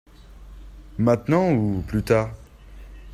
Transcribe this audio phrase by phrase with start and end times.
[0.97, 2.31] Maintenant ou plus tard?